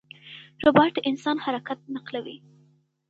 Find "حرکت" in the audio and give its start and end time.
1.45-1.79